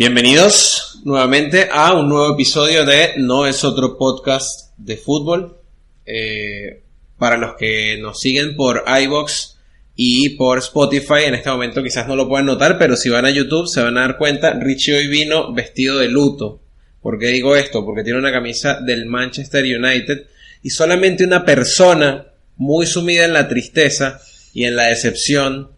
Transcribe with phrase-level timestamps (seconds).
[0.00, 5.58] Bienvenidos nuevamente a un nuevo episodio de No es otro podcast de fútbol.
[6.06, 6.84] Eh,
[7.18, 9.58] para los que nos siguen por iBox
[9.94, 13.30] y por Spotify, en este momento quizás no lo pueden notar, pero si van a
[13.30, 16.62] YouTube se van a dar cuenta, Richie hoy vino vestido de luto.
[17.02, 17.84] ¿Por qué digo esto?
[17.84, 20.28] Porque tiene una camisa del Manchester United
[20.62, 24.18] y solamente una persona muy sumida en la tristeza
[24.54, 25.72] y en la decepción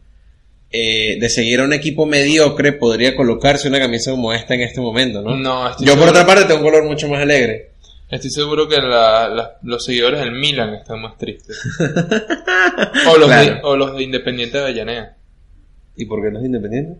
[0.73, 4.81] eh, de seguir a un equipo mediocre podría colocarse una camisa como esta en este
[4.81, 5.37] momento, ¿no?
[5.37, 7.71] No, estoy Yo por seguro- otra parte tengo un color mucho más alegre.
[8.11, 11.59] Estoy seguro que la- la- los seguidores del Milan están más tristes.
[13.09, 13.55] o, los Claro.
[13.55, 15.17] de, o los de Independiente de Avellaneda.
[15.97, 16.99] ¿Y por qué no es independiente?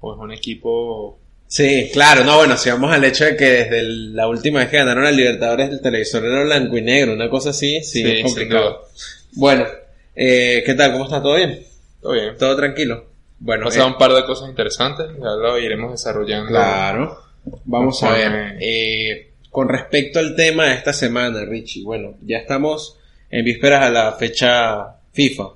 [0.00, 1.18] Pues un equipo...
[1.48, 4.68] Sí, claro, no, bueno, si vamos al hecho de que desde el- la última vez
[4.68, 8.10] que ganaron a Libertadores el televisor era blanco y negro, una cosa así, sí, Sí,
[8.10, 8.80] es complicado.
[9.32, 9.64] Bueno,
[10.14, 10.92] eh, ¿qué tal?
[10.92, 11.22] ¿Cómo está?
[11.22, 11.60] ¿Todo bien?
[12.06, 12.36] Todo bien.
[12.38, 13.04] ¿Todo tranquilo?
[13.40, 16.46] Bueno, Pasado eh, un par de cosas interesantes, ya lo iremos desarrollando.
[16.50, 17.20] Claro.
[17.64, 18.56] Vamos a ver.
[18.60, 22.96] Eh, con respecto al tema de esta semana, Richie, bueno, ya estamos
[23.28, 25.48] en vísperas a la fecha FIFA.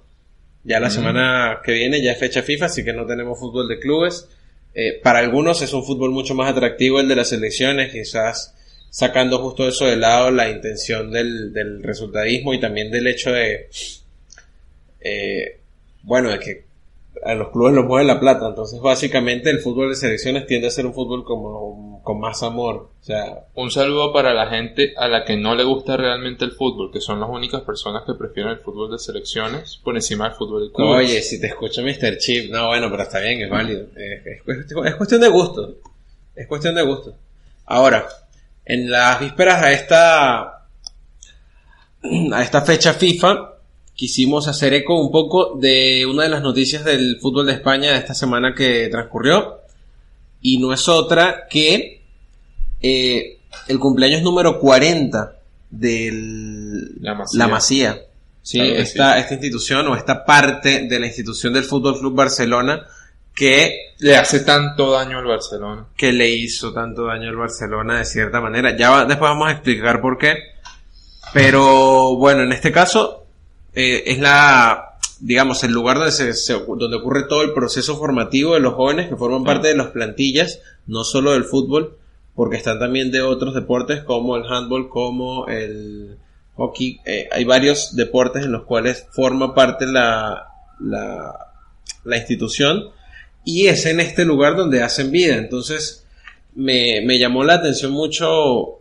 [0.64, 0.90] Ya la Mm.
[0.90, 4.28] semana que viene ya es fecha FIFA, así que no tenemos fútbol de clubes.
[4.74, 8.56] Eh, para algunos es un fútbol mucho más atractivo el de las selecciones, quizás
[8.90, 13.68] sacando justo eso de lado la intención del, del resultadismo y también del hecho de,
[15.00, 15.59] eh,
[16.02, 16.70] bueno, de que
[17.24, 20.70] a los clubes los mueve la plata, entonces básicamente el fútbol de selecciones tiende a
[20.70, 25.06] ser un fútbol como con más amor, o sea, Un saludo para la gente a
[25.08, 28.52] la que no le gusta realmente el fútbol, que son las únicas personas que prefieren
[28.52, 31.06] el fútbol de selecciones por encima del fútbol de clubes.
[31.06, 32.16] oye, si te escucho Mr.
[32.18, 35.74] Chip, no, bueno, pero está bien, es válido, es, es cuestión, es cuestión de gusto,
[36.34, 37.14] es cuestión de gusto.
[37.66, 38.06] Ahora,
[38.64, 40.40] en las vísperas a esta,
[42.32, 43.59] a esta fecha FIFA,
[44.00, 47.98] quisimos hacer eco un poco de una de las noticias del fútbol de España de
[47.98, 49.58] esta semana que transcurrió.
[50.40, 52.00] Y no es otra que
[52.80, 53.36] eh,
[53.68, 55.36] el cumpleaños número 40
[55.70, 57.38] del La Masía.
[57.38, 58.00] La Masía.
[58.40, 62.14] Sí, Claro que esta, esta institución o esta parte de la institución del Fútbol Club
[62.14, 62.86] Barcelona
[63.34, 65.84] que, Le hace tanto daño al Barcelona.
[65.94, 68.74] que le hizo tanto daño al Barcelona de cierta manera.
[68.78, 70.36] Ya va- después vamos a explicar por qué.
[71.34, 73.19] Pero bueno, en este caso
[73.74, 78.54] eh, es la, digamos, el lugar donde, se, se- donde ocurre todo el proceso formativo
[78.54, 81.96] de los jóvenes que forman parte de las plantillas, no solo del fútbol,
[82.34, 86.16] porque están también de otros deportes como el handball, como el
[86.56, 87.00] hockey.
[87.04, 90.48] Eh, hay varios deportes en los cuales forma parte la,
[90.80, 91.52] la,
[92.04, 92.84] la institución
[93.44, 95.36] y es en este lugar donde hacen vida.
[95.36, 96.06] Entonces
[96.54, 98.79] me, me llamó la atención mucho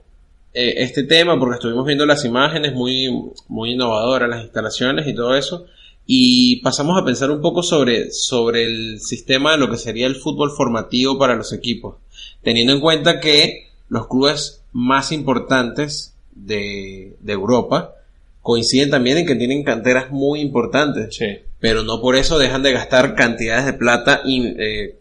[0.53, 3.09] eh, este tema porque estuvimos viendo las imágenes muy,
[3.47, 5.65] muy innovadoras, las instalaciones y todo eso.
[6.05, 10.15] Y pasamos a pensar un poco sobre, sobre el sistema de lo que sería el
[10.15, 11.97] fútbol formativo para los equipos,
[12.43, 17.93] teniendo en cuenta que los clubes más importantes de, de Europa
[18.41, 21.25] coinciden también en que tienen canteras muy importantes, Sí.
[21.59, 24.95] pero no por eso dejan de gastar cantidades de plata in- eh,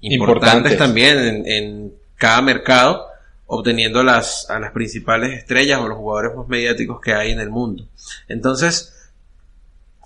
[0.00, 0.78] importantes, Importantes.
[0.78, 3.06] también en, en cada mercado,
[3.46, 7.50] obteniendo las, a las principales estrellas o los jugadores más mediáticos que hay en el
[7.50, 7.86] mundo.
[8.28, 8.92] Entonces,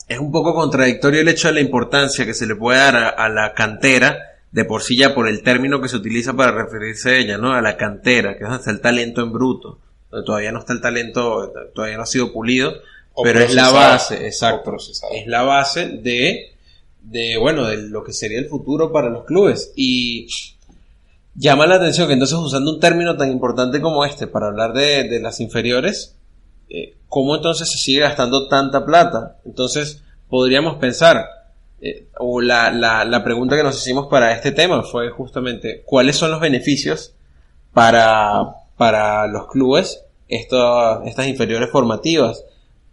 [0.09, 3.09] es un poco contradictorio el hecho de la importancia que se le puede dar a,
[3.09, 4.19] a la cantera,
[4.51, 7.53] de por sí ya por el término que se utiliza para referirse a ella, ¿no?
[7.53, 9.79] A la cantera, que es donde está el talento en bruto,
[10.11, 12.75] donde todavía no está el talento, todavía no ha sido pulido,
[13.15, 14.77] O pero es la base, exacto.
[14.77, 16.53] Es la base de,
[17.01, 19.73] de, bueno, de lo que sería el futuro para los clubes.
[19.77, 20.27] Y
[21.35, 25.09] llama la atención que entonces usando un término tan importante como este para hablar de,
[25.09, 26.17] de las inferiores,
[26.69, 29.39] eh, ¿cómo entonces se sigue gastando tanta plata?
[29.45, 31.25] Entonces podríamos pensar,
[31.81, 36.17] eh, o la, la, la pregunta que nos hicimos para este tema fue justamente, ¿cuáles
[36.17, 37.15] son los beneficios
[37.73, 42.45] para, para los clubes estas inferiores formativas.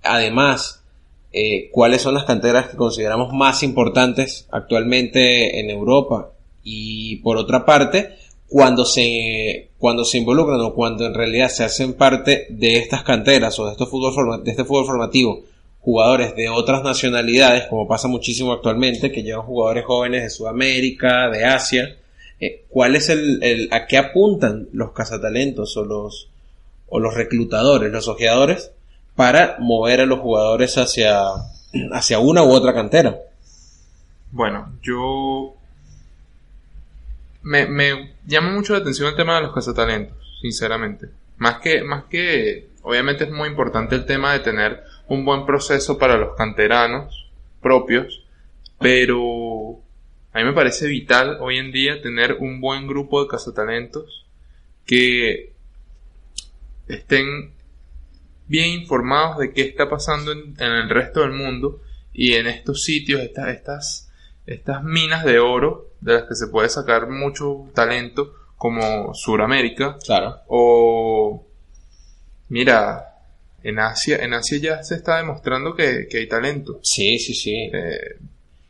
[0.03, 0.83] Además,
[1.31, 6.31] eh, cuáles son las canteras que consideramos más importantes actualmente en Europa.
[6.63, 8.17] Y por otra parte,
[8.49, 13.59] cuando se, cuando se involucran o cuando en realidad se hacen parte de estas canteras
[13.59, 15.43] o de, estos fútbol de este fútbol formativo
[15.87, 21.45] jugadores de otras nacionalidades, como pasa muchísimo actualmente, que llevan jugadores jóvenes de Sudamérica, de
[21.45, 21.95] Asia,
[22.41, 26.27] eh, ¿cuál es el, el, a qué apuntan los cazatalentos o los,
[26.89, 28.71] o los reclutadores, los ojeadores,
[29.15, 31.21] para mover a los jugadores hacia,
[31.93, 33.19] hacia una u otra cantera?
[34.33, 35.53] Bueno, yo
[37.47, 41.07] me, llama mucho la atención el tema de los cazatalentos, sinceramente.
[41.37, 45.97] Más que, más que, obviamente es muy importante el tema de tener un buen proceso
[45.97, 48.25] para los canteranos propios,
[48.79, 49.79] pero
[50.33, 54.25] a mí me parece vital hoy en día tener un buen grupo de cazatalentos
[54.85, 55.53] que
[56.87, 57.53] estén
[58.47, 61.81] bien informados de qué está pasando en, el resto del mundo
[62.13, 64.11] y en estos sitios, estas,
[64.45, 69.97] estas minas de oro de las que se puede sacar mucho talento como Suramérica.
[70.03, 70.37] Claro.
[70.47, 71.43] O
[72.49, 73.17] mira,
[73.63, 76.79] en Asia, en Asia ya se está demostrando que, hay talento.
[76.83, 77.69] Sí, sí, sí.
[77.73, 78.17] Eh,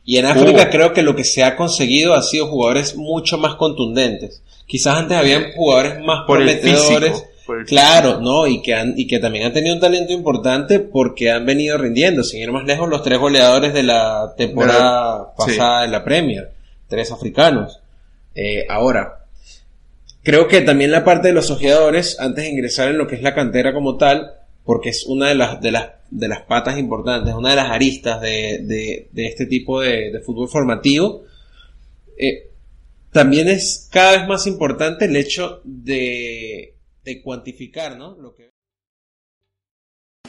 [0.04, 3.56] y en África creo que lo que se ha conseguido ha sido jugadores mucho más
[3.56, 4.42] contundentes.
[4.66, 7.24] Quizás antes habían jugadores más por prometedores.
[7.66, 8.46] claro, ¿no?
[8.46, 12.22] Y que, han, y que también han tenido un talento importante porque han venido rindiendo.
[12.22, 16.50] Sin ir más lejos, los tres goleadores de la temporada pasada en la Premier.
[16.88, 17.80] Tres africanos.
[18.34, 19.26] Eh, ahora,
[20.22, 23.22] creo que también la parte de los ojeadores, antes de ingresar en lo que es
[23.22, 24.32] la cantera como tal,
[24.64, 28.20] porque es una de las, de las, de las patas importantes, una de las aristas
[28.20, 31.24] de, este tipo de, fútbol formativo.
[32.18, 32.50] Eh,
[33.10, 38.14] también es cada vez más importante el hecho de, de cuantificar, ¿no?
[38.16, 38.50] Lo que...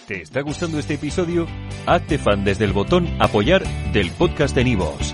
[0.08, 1.46] ¿Te está gustando este episodio?
[1.86, 5.14] Hazte fan desde el botón apoyar del podcast de Nivos.